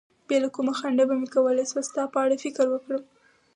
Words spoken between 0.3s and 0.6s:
له